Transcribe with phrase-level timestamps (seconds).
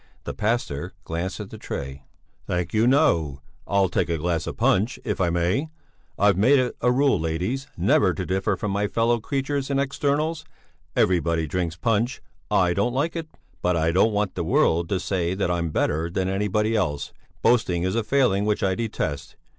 [0.23, 2.01] The pastor glanced at the tray.
[2.47, 5.69] "Thank you, no; I'll take a glass of punch, if I may.
[6.17, 10.43] I've made it a rule, ladies, never to differ from my fellow creatures in externals.
[10.95, 12.19] Everybody drinks punch;
[12.49, 13.27] I don't like it,
[13.61, 17.13] but I don't want the world to say that I'm better than anybody else;
[17.43, 19.35] boasting is a failing which I detest.